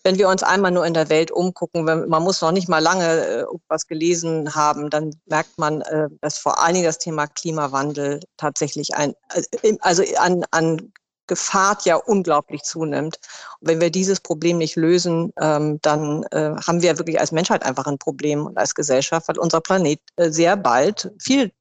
wenn 0.03 0.17
wir 0.17 0.29
uns 0.29 0.43
einmal 0.43 0.72
nur 0.72 0.86
in 0.86 0.93
der 0.93 1.10
Welt 1.10 1.31
umgucken, 1.31 1.86
wenn, 1.86 2.08
man 2.08 2.24
muss 2.24 2.41
noch 2.41 2.51
nicht 2.51 2.70
mal 2.70 2.79
lange 2.79 3.05
äh, 3.05 3.46
was 3.67 3.88
gelesen 3.88 4.55
haben, 4.55 4.89
dann 4.89 5.15
merkt 5.25 5.58
man, 5.58 5.81
äh, 5.81 6.10
dass 6.22 6.38
vor 6.38 6.62
allen 6.62 6.74
Dingen 6.74 6.86
das 6.86 6.98
Thema 6.98 7.27
Klimawandel 7.27 8.20
tatsächlich 8.38 8.96
ein, 8.96 9.13
äh, 9.34 9.77
also 9.81 10.03
an, 10.17 10.43
an 10.51 10.91
Gefahr 11.27 11.77
ja 11.86 11.96
unglaublich 11.96 12.63
zunimmt. 12.63 13.17
Und 13.62 13.70
wenn 13.70 13.79
wir 13.79 13.89
dieses 13.89 14.20
Problem 14.20 14.58
nicht 14.58 14.75
lösen, 14.75 15.31
ähm, 15.39 15.79
dann 15.81 16.24
äh, 16.31 16.55
haben 16.67 16.81
wir 16.81 16.98
wirklich 16.98 17.20
als 17.20 17.31
Menschheit 17.31 17.63
einfach 17.63 17.86
ein 17.88 17.98
Problem 17.98 18.46
und 18.46 18.58
als 18.58 18.75
Gesellschaft, 18.75 19.29
weil 19.29 19.39
unser 19.39 19.62
Planet 19.62 20.01
äh, 20.17 20.29
sehr 20.29 20.58
bald, 20.58 21.10
viel, 21.20 21.51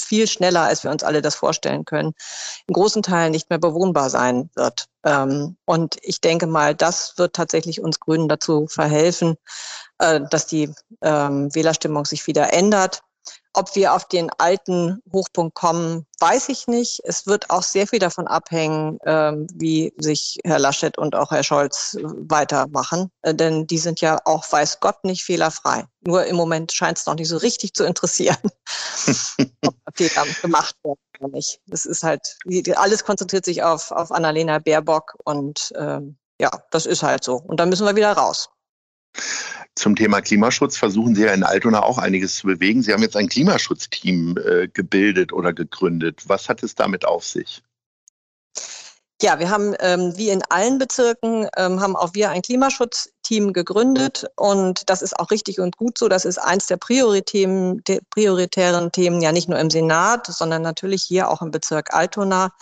viel 0.00 0.26
schneller, 0.26 0.62
als 0.62 0.84
wir 0.84 0.90
uns 0.90 1.02
alle 1.02 1.22
das 1.22 1.34
vorstellen 1.34 1.84
können, 1.84 2.14
in 2.66 2.72
großen 2.72 3.02
Teilen 3.02 3.32
nicht 3.32 3.50
mehr 3.50 3.58
bewohnbar 3.58 4.10
sein 4.10 4.50
wird. 4.54 4.86
Ähm, 5.04 5.56
und 5.64 5.96
ich 6.02 6.20
denke 6.20 6.46
mal, 6.46 6.74
das 6.74 7.14
wird 7.16 7.34
tatsächlich 7.34 7.80
uns 7.80 8.00
Grünen 8.00 8.28
dazu 8.28 8.66
verhelfen, 8.66 9.36
äh, 9.98 10.20
dass 10.30 10.46
die 10.46 10.70
ähm, 11.02 11.54
Wählerstimmung 11.54 12.04
sich 12.04 12.26
wieder 12.26 12.52
ändert 12.52 13.02
ob 13.56 13.74
wir 13.74 13.94
auf 13.94 14.04
den 14.04 14.30
alten 14.38 15.02
Hochpunkt 15.12 15.54
kommen, 15.54 16.06
weiß 16.20 16.50
ich 16.50 16.68
nicht. 16.68 17.00
Es 17.04 17.26
wird 17.26 17.48
auch 17.50 17.62
sehr 17.62 17.86
viel 17.86 17.98
davon 17.98 18.26
abhängen, 18.26 18.98
ähm, 19.06 19.46
wie 19.54 19.94
sich 19.96 20.38
Herr 20.44 20.58
Laschet 20.58 20.98
und 20.98 21.14
auch 21.14 21.30
Herr 21.30 21.42
Scholz 21.42 21.96
weitermachen. 22.02 23.10
Äh, 23.22 23.34
denn 23.34 23.66
die 23.66 23.78
sind 23.78 24.02
ja 24.02 24.18
auch, 24.26 24.44
weiß 24.50 24.80
Gott, 24.80 25.02
nicht 25.04 25.24
fehlerfrei. 25.24 25.86
Nur 26.06 26.26
im 26.26 26.36
Moment 26.36 26.70
scheint 26.72 26.98
es 26.98 27.06
noch 27.06 27.14
nicht 27.14 27.28
so 27.28 27.38
richtig 27.38 27.72
zu 27.72 27.84
interessieren, 27.84 28.36
ob 29.66 29.74
Fehler 29.94 30.26
gemacht 30.42 30.76
werden 30.84 31.00
oder 31.18 31.28
nicht. 31.28 31.60
Das 31.66 31.86
ist 31.86 32.02
halt, 32.02 32.36
alles 32.76 33.04
konzentriert 33.04 33.46
sich 33.46 33.62
auf, 33.62 33.90
auf 33.90 34.12
Annalena 34.12 34.58
Baerbock 34.58 35.14
und 35.24 35.72
ähm, 35.76 36.18
ja, 36.38 36.50
das 36.70 36.84
ist 36.84 37.02
halt 37.02 37.24
so. 37.24 37.36
Und 37.36 37.58
da 37.58 37.66
müssen 37.66 37.86
wir 37.86 37.96
wieder 37.96 38.12
raus. 38.12 38.50
Zum 39.74 39.94
Thema 39.94 40.22
Klimaschutz 40.22 40.78
versuchen 40.78 41.14
Sie 41.14 41.22
ja 41.22 41.34
in 41.34 41.42
Altona 41.42 41.82
auch 41.82 41.98
einiges 41.98 42.36
zu 42.36 42.46
bewegen. 42.46 42.82
Sie 42.82 42.92
haben 42.92 43.02
jetzt 43.02 43.16
ein 43.16 43.28
Klimaschutzteam 43.28 44.38
äh, 44.38 44.68
gebildet 44.68 45.32
oder 45.32 45.52
gegründet. 45.52 46.22
Was 46.26 46.48
hat 46.48 46.62
es 46.62 46.74
damit 46.74 47.04
auf 47.04 47.24
sich? 47.24 47.62
Ja, 49.22 49.38
wir 49.38 49.48
haben 49.48 49.74
ähm, 49.80 50.12
wie 50.16 50.28
in 50.28 50.42
allen 50.50 50.76
Bezirken 50.76 51.48
ähm, 51.56 51.80
haben 51.80 51.96
auch 51.96 52.12
wir 52.12 52.28
ein 52.28 52.42
Klimaschutzteam 52.42 53.54
gegründet 53.54 54.26
und 54.36 54.90
das 54.90 55.00
ist 55.00 55.18
auch 55.18 55.30
richtig 55.30 55.58
und 55.58 55.78
gut 55.78 55.96
so. 55.96 56.08
Das 56.08 56.26
ist 56.26 56.36
eins 56.36 56.66
der 56.66 56.76
prioritären, 56.76 57.82
der 57.84 58.00
prioritären 58.10 58.92
Themen 58.92 59.22
ja 59.22 59.32
nicht 59.32 59.48
nur 59.48 59.58
im 59.58 59.70
Senat, 59.70 60.26
sondern 60.26 60.60
natürlich 60.60 61.02
hier 61.02 61.30
auch 61.30 61.40
im 61.40 61.50
Bezirk 61.50 61.94
Altona. 61.94 62.52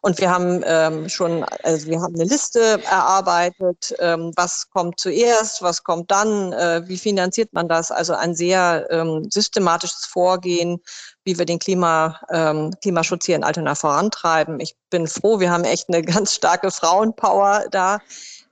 Und 0.00 0.20
wir 0.20 0.30
haben 0.30 0.62
ähm, 0.64 1.08
schon, 1.08 1.42
also 1.64 1.88
wir 1.88 2.00
haben 2.00 2.14
eine 2.14 2.24
Liste 2.24 2.80
erarbeitet, 2.84 3.92
ähm, 3.98 4.30
was 4.36 4.70
kommt 4.70 5.00
zuerst, 5.00 5.60
was 5.62 5.82
kommt 5.82 6.12
dann, 6.12 6.52
äh, 6.52 6.82
wie 6.86 6.98
finanziert 6.98 7.52
man 7.52 7.68
das? 7.68 7.90
Also 7.90 8.14
ein 8.14 8.36
sehr 8.36 8.86
ähm, 8.90 9.28
systematisches 9.28 10.06
Vorgehen 10.06 10.80
wie 11.26 11.36
wir 11.36 11.44
den 11.44 11.58
Klima, 11.58 12.20
ähm, 12.30 12.72
Klimaschutz 12.80 13.26
hier 13.26 13.36
in 13.36 13.44
Altona 13.44 13.74
vorantreiben. 13.74 14.60
Ich 14.60 14.76
bin 14.90 15.08
froh, 15.08 15.40
wir 15.40 15.50
haben 15.50 15.64
echt 15.64 15.88
eine 15.88 16.02
ganz 16.14 16.34
starke 16.34 16.70
Frauenpower 16.70 17.66
da, 17.70 17.98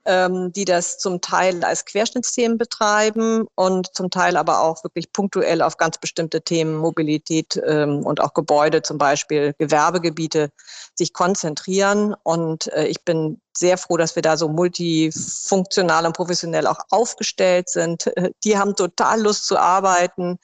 ähm, 0.06 0.52
die 0.52 0.64
das 0.64 0.98
zum 0.98 1.20
Teil 1.20 1.64
als 1.64 1.84
Querschnittsthemen 1.84 2.58
betreiben 2.58 3.46
und 3.54 3.94
zum 3.94 4.10
Teil 4.10 4.36
aber 4.36 4.60
auch 4.60 4.84
wirklich 4.84 5.12
punktuell 5.12 5.62
auf 5.62 5.76
ganz 5.76 5.98
bestimmte 5.98 6.42
Themen, 6.42 6.76
Mobilität 6.76 7.60
ähm, 7.66 8.04
und 8.04 8.20
auch 8.20 8.34
Gebäude, 8.34 8.82
zum 8.82 8.98
Beispiel 8.98 9.54
Gewerbegebiete, 9.58 10.50
sich 10.94 11.12
konzentrieren. 11.12 12.14
Und 12.22 12.72
äh, 12.72 12.86
ich 12.86 13.04
bin 13.04 13.40
sehr 13.56 13.78
froh, 13.78 13.96
dass 13.96 14.14
wir 14.16 14.22
da 14.22 14.36
so 14.36 14.48
multifunktional 14.48 16.06
und 16.06 16.16
professionell 16.16 16.66
auch 16.66 16.80
aufgestellt 16.90 17.68
sind. 17.68 18.10
Die 18.44 18.58
haben 18.58 18.74
total 18.74 19.22
Lust 19.22 19.46
zu 19.46 19.58
arbeiten. 19.58 20.38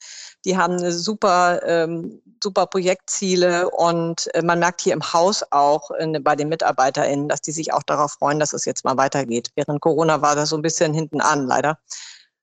Die 0.45 0.57
haben 0.57 0.77
eine 0.77 0.91
super, 0.91 1.61
ähm, 1.65 2.21
super 2.43 2.67
Projektziele 2.67 3.69
und 3.69 4.33
äh, 4.33 4.41
man 4.41 4.59
merkt 4.59 4.81
hier 4.81 4.93
im 4.93 5.13
Haus 5.13 5.43
auch 5.51 5.91
in, 5.91 6.23
bei 6.23 6.35
den 6.35 6.49
MitarbeiterInnen, 6.49 7.29
dass 7.29 7.41
die 7.41 7.51
sich 7.51 7.73
auch 7.73 7.83
darauf 7.83 8.13
freuen, 8.13 8.39
dass 8.39 8.53
es 8.53 8.65
jetzt 8.65 8.85
mal 8.85 8.97
weitergeht. 8.97 9.51
Während 9.55 9.81
Corona 9.81 10.21
war 10.21 10.35
das 10.35 10.49
so 10.49 10.55
ein 10.55 10.61
bisschen 10.61 10.93
hinten 10.93 11.21
an, 11.21 11.45
leider. 11.45 11.79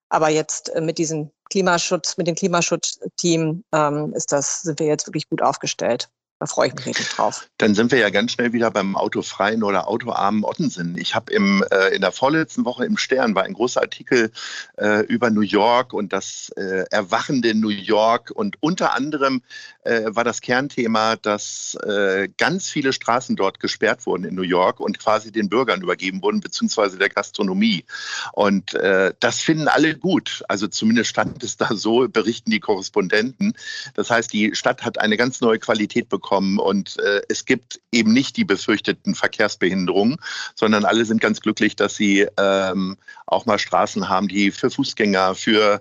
Aber 0.09 0.29
jetzt 0.29 0.75
äh, 0.75 0.81
mit 0.81 0.99
diesem 0.99 1.31
Klimaschutz, 1.51 2.17
mit 2.17 2.27
dem 2.27 2.35
Klimaschutzteam 2.35 3.65
ähm, 3.73 4.13
ist 4.15 4.33
das, 4.33 4.63
sind 4.63 4.81
wir 4.81 4.87
jetzt 4.87 5.07
wirklich 5.07 5.29
gut 5.29 5.43
aufgestellt. 5.43 6.11
Da 6.41 6.47
freue 6.47 6.69
ich 6.69 6.75
mich 6.75 6.87
richtig 6.87 7.09
drauf. 7.09 7.49
Dann 7.59 7.75
sind 7.75 7.91
wir 7.91 7.99
ja 7.99 8.11
ganz 8.11 8.31
schnell 8.31 8.53
wieder 8.53 8.71
beim 8.71 8.97
autofreien 8.97 9.65
oder 9.65 9.89
autoarmen 9.89 10.45
Ottensen. 10.45 10.97
Ich 10.97 11.17
habe 11.17 11.33
äh, 11.33 11.95
in 11.95 12.01
der 12.01 12.13
vorletzten 12.13 12.65
Woche 12.65 12.85
im 12.85 12.97
Stern 12.97 13.35
war 13.35 13.43
ein 13.43 13.55
großer 13.55 13.81
Artikel 13.81 14.31
äh, 14.77 15.05
über 15.07 15.31
New 15.31 15.41
York 15.41 15.93
und 15.93 16.13
das 16.13 16.51
äh, 16.51 16.85
erwachende 16.93 17.57
New 17.57 17.71
York 17.71 18.31
und 18.31 18.57
unter 18.61 18.95
anderem 18.95 19.43
äh, 19.83 20.05
war 20.07 20.23
das 20.23 20.41
Kernthema, 20.41 21.17
dass 21.17 21.77
äh, 21.85 22.29
ganz 22.37 22.71
viele 22.71 22.93
Straßen 22.93 23.35
dort 23.35 23.59
gesperrt 23.59 24.07
wurden 24.07 24.23
in 24.23 24.37
New 24.37 24.43
York 24.43 24.79
und 24.79 25.01
quasi 25.01 25.33
den 25.33 25.49
Bürgern 25.49 25.83
übergeben 25.83 26.23
wurden 26.23 26.39
beziehungsweise 26.39 26.99
der 26.99 27.09
Gastronomie. 27.09 27.85
Und 28.33 28.75
äh, 28.75 29.13
das 29.19 29.41
finden 29.41 29.67
alle 29.67 29.97
gut. 29.97 30.45
Also 30.47 30.69
zumindest 30.69 31.11
stand 31.11 31.43
es 31.43 31.57
da 31.57 31.75
so, 31.75 32.07
berichten 32.09 32.53
die 32.53 32.61
Korrespondenten. 32.61 33.55
Das 33.95 34.09
heißt, 34.09 34.33
die 34.33 34.55
Stadt 34.55 34.85
hat 34.85 35.01
eine 35.01 35.17
ganz 35.17 35.41
neue 35.41 35.59
Qualität 35.59 36.09
bekommen 36.09 36.28
bekommen. 36.29 36.59
Und 36.59 36.99
äh, 36.99 37.23
es 37.29 37.45
gibt 37.45 37.81
eben 37.91 38.13
nicht 38.13 38.37
die 38.37 38.45
befürchteten 38.45 39.15
Verkehrsbehinderungen, 39.15 40.17
sondern 40.55 40.85
alle 40.85 41.05
sind 41.05 41.21
ganz 41.21 41.41
glücklich, 41.41 41.75
dass 41.75 41.97
sie 41.97 42.27
ähm, 42.37 42.97
auch 43.27 43.47
mal 43.47 43.59
Straßen 43.59 44.09
haben, 44.09 44.29
die 44.29 44.51
für 44.51 44.71
Fußgänger, 44.71 45.35
für, 45.35 45.81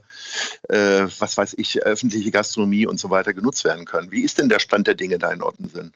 äh, 0.70 1.08
was 1.20 1.38
weiß 1.38 1.56
ich, 1.58 1.84
öffentliche 1.84 2.32
Gastronomie 2.32 2.88
und 2.88 3.00
so 3.00 3.10
weiter 3.10 3.34
genutzt 3.34 3.66
werden 3.66 3.86
können. 3.86 4.12
Wie 4.12 4.22
ist 4.22 4.38
denn 4.38 4.50
der 4.50 4.60
Stand 4.60 4.88
der 4.88 4.96
Dinge 4.96 5.20
da 5.20 5.32
in 5.32 5.44
Ottensen? 5.44 5.94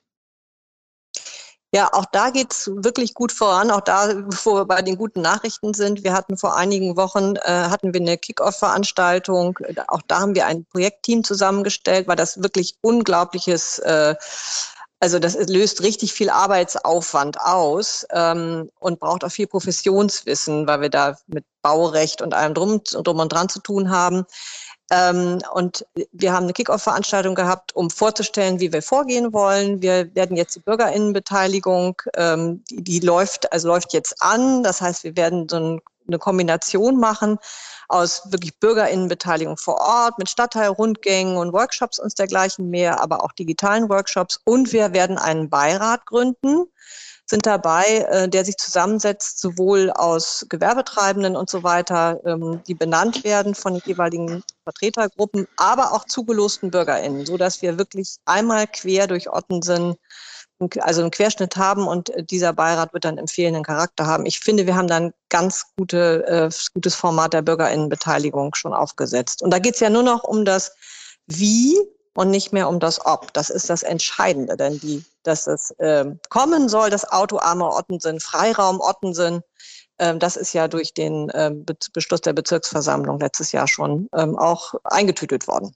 Ja, 1.73 1.93
auch 1.93 2.05
da 2.11 2.31
geht's 2.31 2.69
wirklich 2.73 3.13
gut 3.13 3.31
voran. 3.31 3.71
Auch 3.71 3.79
da, 3.79 4.13
bevor 4.13 4.59
wir 4.59 4.65
bei 4.65 4.81
den 4.81 4.97
guten 4.97 5.21
Nachrichten 5.21 5.73
sind, 5.73 6.03
wir 6.03 6.11
hatten 6.11 6.37
vor 6.37 6.57
einigen 6.57 6.97
Wochen 6.97 7.35
äh, 7.37 7.41
hatten 7.49 7.93
wir 7.93 8.01
eine 8.01 8.17
Kick-Off-Veranstaltung. 8.17 9.57
Auch 9.87 10.01
da 10.05 10.19
haben 10.19 10.35
wir 10.35 10.47
ein 10.47 10.65
Projektteam 10.65 11.23
zusammengestellt, 11.23 12.09
weil 12.09 12.17
das 12.17 12.43
wirklich 12.43 12.75
unglaubliches 12.81 13.79
äh, 13.79 14.15
also 15.01 15.17
das 15.17 15.35
löst 15.49 15.81
richtig 15.81 16.13
viel 16.13 16.29
Arbeitsaufwand 16.29 17.41
aus 17.41 18.05
ähm, 18.11 18.69
und 18.79 18.99
braucht 18.99 19.23
auch 19.23 19.31
viel 19.31 19.47
Professionswissen, 19.47 20.67
weil 20.67 20.81
wir 20.81 20.89
da 20.89 21.17
mit 21.25 21.43
Baurecht 21.63 22.21
und 22.21 22.35
allem 22.35 22.53
drum, 22.53 22.83
drum 22.83 23.19
und 23.19 23.33
dran 23.33 23.49
zu 23.49 23.59
tun 23.59 23.89
haben. 23.89 24.25
Ähm, 24.91 25.39
und 25.53 25.85
wir 26.11 26.33
haben 26.33 26.43
eine 26.43 26.53
Kick-Off-Veranstaltung 26.53 27.33
gehabt, 27.33 27.73
um 27.75 27.89
vorzustellen, 27.89 28.59
wie 28.59 28.73
wir 28.73 28.81
vorgehen 28.81 29.31
wollen. 29.31 29.81
Wir 29.81 30.13
werden 30.15 30.35
jetzt 30.35 30.55
die 30.57 30.59
Bürgerinnenbeteiligung, 30.59 32.01
ähm, 32.17 32.61
die, 32.69 32.83
die 32.83 32.99
läuft, 32.99 33.51
also 33.53 33.69
läuft 33.69 33.93
jetzt 33.93 34.21
an. 34.21 34.63
Das 34.63 34.81
heißt, 34.81 35.05
wir 35.05 35.15
werden 35.15 35.47
so 35.49 35.55
ein, 35.55 35.81
eine 36.07 36.19
Kombination 36.19 36.99
machen 36.99 37.37
aus 37.87 38.31
wirklich 38.31 38.57
Bürgerinnenbeteiligung 38.59 39.57
vor 39.57 39.75
Ort 39.81 40.17
mit 40.17 40.29
Stadtteilrundgängen 40.29 41.37
und 41.37 41.53
Workshops 41.53 41.99
und 41.99 42.17
dergleichen 42.17 42.69
mehr, 42.69 43.01
aber 43.01 43.23
auch 43.23 43.33
digitalen 43.33 43.89
Workshops. 43.89 44.39
Und 44.45 44.71
wir 44.71 44.93
werden 44.93 45.17
einen 45.17 45.49
Beirat 45.49 46.05
gründen, 46.05 46.65
sind 47.25 47.45
dabei, 47.45 47.85
äh, 48.09 48.29
der 48.29 48.45
sich 48.45 48.57
zusammensetzt, 48.57 49.39
sowohl 49.39 49.91
aus 49.91 50.45
Gewerbetreibenden 50.49 51.35
und 51.35 51.49
so 51.49 51.63
weiter, 51.63 52.19
ähm, 52.25 52.61
die 52.67 52.75
benannt 52.75 53.23
werden 53.23 53.55
von 53.55 53.73
den 53.73 53.83
jeweiligen 53.85 54.43
Vertretergruppen, 54.63 55.47
aber 55.57 55.93
auch 55.93 56.05
zugelosten 56.05 56.71
BürgerInnen, 56.71 57.25
so 57.25 57.37
dass 57.37 57.61
wir 57.61 57.77
wirklich 57.77 58.17
einmal 58.25 58.67
quer 58.67 59.07
durch 59.07 59.29
Ottensen 59.31 59.95
also 60.79 61.01
einen 61.01 61.11
Querschnitt 61.11 61.57
haben 61.57 61.87
und 61.87 62.09
äh, 62.09 62.23
dieser 62.23 62.53
Beirat 62.53 62.93
wird 62.93 63.05
dann 63.05 63.17
empfehlenden 63.17 63.63
Charakter 63.63 64.05
haben. 64.05 64.25
Ich 64.25 64.39
finde, 64.39 64.67
wir 64.67 64.75
haben 64.75 64.87
dann 64.87 65.13
ganz 65.29 65.65
gute, 65.77 66.25
äh, 66.27 66.49
gutes 66.73 66.95
Format 66.95 67.33
der 67.33 67.41
Bürgerinnenbeteiligung 67.41 68.55
schon 68.55 68.73
aufgesetzt. 68.73 69.41
Und 69.41 69.51
da 69.51 69.59
geht 69.59 69.75
es 69.75 69.79
ja 69.79 69.89
nur 69.89 70.03
noch 70.03 70.23
um 70.23 70.45
das 70.45 70.73
Wie 71.27 71.77
und 72.13 72.29
nicht 72.29 72.53
mehr 72.53 72.67
um 72.67 72.79
das 72.79 73.05
Ob. 73.05 73.33
Das 73.33 73.49
ist 73.49 73.69
das 73.69 73.83
Entscheidende, 73.83 74.57
denn 74.57 74.79
die, 74.79 75.03
dass 75.23 75.47
es 75.47 75.71
äh, 75.79 76.05
kommen 76.29 76.69
soll, 76.69 76.89
das 76.89 77.09
autoarme 77.09 77.65
Ottensen, 77.65 78.19
Freiraum 78.19 78.81
Ottensen, 78.81 79.41
äh, 79.97 80.17
das 80.17 80.35
ist 80.35 80.53
ja 80.53 80.67
durch 80.67 80.93
den 80.93 81.29
äh, 81.29 81.51
Beschluss 81.93 82.21
der 82.21 82.33
Bezirksversammlung 82.33 83.19
letztes 83.19 83.51
Jahr 83.51 83.67
schon 83.67 84.09
ähm, 84.15 84.37
auch 84.37 84.73
eingetütet 84.83 85.47
worden. 85.47 85.75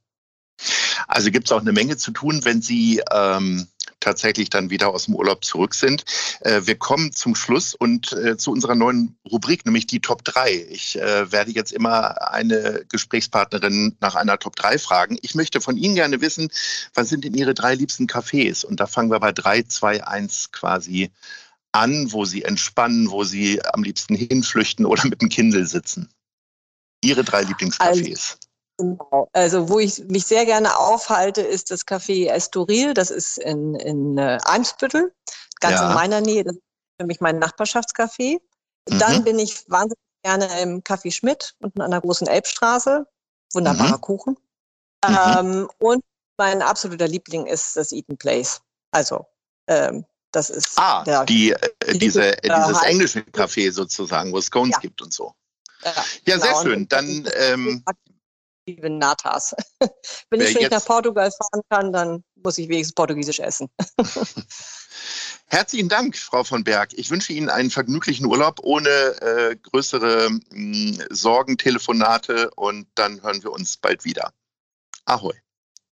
Also 1.08 1.32
gibt 1.32 1.48
es 1.48 1.52
auch 1.52 1.62
eine 1.62 1.74
Menge 1.74 1.98
zu 1.98 2.12
tun, 2.12 2.42
wenn 2.44 2.62
Sie 2.62 3.02
ähm, 3.12 3.68
tatsächlich 4.00 4.50
dann 4.50 4.70
wieder 4.70 4.90
aus 4.94 5.06
dem 5.06 5.16
Urlaub 5.16 5.44
zurück 5.44 5.74
sind. 5.74 6.04
Äh, 6.42 6.62
wir 6.66 6.76
kommen 6.78 7.12
zum 7.12 7.36
Schluss 7.36 7.74
und 7.74 8.14
äh, 8.14 8.38
zu 8.38 8.52
unserer 8.52 8.76
neuen 8.76 9.18
Rubrik, 9.30 9.66
nämlich 9.66 9.88
die 9.88 10.00
Top 10.00 10.24
3. 10.24 10.68
Ich 10.70 11.00
äh, 11.00 11.32
werde 11.32 11.52
jetzt 11.52 11.72
immer 11.72 12.32
eine 12.32 12.86
Gesprächspartnerin 12.90 13.98
nach 14.00 14.16
einer 14.16 14.38
Top 14.38 14.56
3 14.56 14.78
fragen. 14.78 15.18
Ich 15.22 15.36
möchte 15.36 15.62
von 15.62 15.78
Ihnen 15.78 15.96
gerne 15.96 16.22
wissen, 16.22 16.50
was 16.94 17.10
sind 17.10 17.24
denn 17.24 17.34
Ihre 17.34 17.54
drei 17.54 17.76
liebsten 17.76 18.08
Cafés? 18.08 18.66
Und 18.66 18.80
da 18.80 18.88
fangen 18.88 19.12
wir 19.12 19.20
bei 19.20 19.32
3, 19.32 19.64
2, 19.64 20.06
1 20.06 20.52
quasi 20.52 21.12
an, 21.72 22.12
wo 22.12 22.26
Sie 22.26 22.44
entspannen, 22.44 23.10
wo 23.12 23.24
Sie 23.24 23.64
am 23.66 23.84
liebsten 23.84 24.16
hinflüchten 24.16 24.86
oder 24.86 25.06
mit 25.06 25.22
dem 25.22 25.30
Kindle 25.30 25.66
sitzen. 25.66 26.10
Ihre 27.04 27.24
drei 27.24 27.42
Lieblingscafés. 27.42 27.80
Also 27.82 28.36
Genau. 28.78 29.30
Also 29.32 29.70
wo 29.70 29.80
ich 29.80 30.04
mich 30.06 30.26
sehr 30.26 30.46
gerne 30.46 30.78
aufhalte, 30.78 31.42
ist 31.42 31.72
das 31.72 31.88
Café 31.88 32.30
Estoril. 32.30 32.94
Das 32.94 33.10
ist 33.10 33.38
in, 33.38 33.76
in 33.76 34.18
äh, 34.18 34.38
Eimsbüttel, 34.44 35.14
ganz 35.62 35.80
ja. 35.80 35.90
in 35.90 35.96
meiner 35.96 36.22
Nähe. 36.22 36.44
Das 36.44 36.56
ist 36.56 36.62
für 37.00 37.08
mich 37.08 37.22
mein 37.22 37.40
Nachbarschaftscafé. 37.40 38.40
Mhm. 38.90 39.00
Dann 39.00 39.24
bin 39.24 39.40
ich 39.40 39.70
wahnsinnig 39.70 40.00
gerne 40.24 40.48
im 40.62 40.82
Café 40.84 41.12
Schmidt 41.12 41.56
unten 41.60 41.82
an 41.82 41.92
der 41.92 42.02
großen 42.02 42.28
Elbstraße. 42.28 43.08
Wunderbarer 43.54 43.98
mhm. 43.98 44.02
Kuchen. 44.02 44.38
Mhm. 45.08 45.18
Ähm, 45.38 45.70
und 45.80 46.04
mein 46.38 46.62
absoluter 46.62 47.08
Liebling 47.08 47.46
ist 47.46 47.78
das 47.78 47.92
Eaton 47.92 48.18
Place. 48.18 48.62
Also 48.92 49.26
ähm, 49.68 50.06
das 50.32 50.50
ist 50.50 50.78
ah, 50.78 51.04
der, 51.06 51.24
die, 51.24 51.52
äh, 51.52 51.98
diese, 51.98 52.44
äh, 52.44 52.50
dieses 52.50 52.84
englische 52.84 53.20
Café 53.22 53.72
sozusagen, 53.72 54.34
wo 54.34 54.40
es 54.40 54.48
Scones 54.48 54.76
ja. 54.76 54.80
gibt 54.80 55.02
und 55.02 55.14
so. 55.14 55.34
Ja, 55.84 55.94
ja 56.26 56.40
sehr 56.40 56.50
genau. 56.50 56.62
schön. 56.64 56.88
Dann 56.90 57.30
ähm, 57.36 57.84
Natas. 58.68 59.56
Wenn 60.30 60.40
Wer 60.40 60.50
ich 60.50 60.56
nicht 60.56 60.72
nach 60.72 60.86
Portugal 60.86 61.32
fahren 61.32 61.62
kann, 61.70 61.94
dann 61.94 62.24
muss 62.36 62.58
ich 62.58 62.68
wenigstens 62.68 62.96
Portugiesisch 62.96 63.40
essen. 63.40 63.70
Herzlichen 65.48 65.90
Dank, 65.90 66.18
Frau 66.18 66.44
von 66.44 66.64
Berg. 66.64 66.94
Ich 66.94 67.12
wünsche 67.12 67.32
Ihnen 67.34 67.50
einen 67.50 67.70
vergnüglichen 67.70 68.26
Urlaub 68.26 68.60
ohne 68.64 68.90
äh, 68.90 69.56
größere 69.56 70.30
mh, 70.30 70.40
mm, 70.50 71.04
Sorgen, 71.12 71.58
Telefonate 71.58 72.50
und 72.56 72.88
dann 72.96 73.22
hören 73.22 73.44
wir 73.44 73.52
uns 73.52 73.78
bald 73.78 74.06
wieder. 74.06 74.34
Ahoi. 75.06 75.36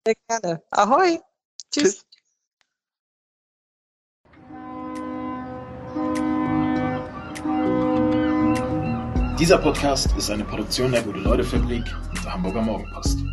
Sehr 0.06 0.14
gerne. 0.28 0.62
Ahoi. 0.70 1.20
Tschüss. 1.70 1.82
Tschüss. 1.84 2.06
Dieser 9.42 9.58
Podcast 9.58 10.08
ist 10.16 10.30
eine 10.30 10.44
Produktion 10.44 10.92
der 10.92 11.02
Gute-Leute-Fabrik 11.02 11.82
und 12.10 12.24
der 12.24 12.32
Hamburger 12.32 12.62
Morgenpost. 12.62 13.24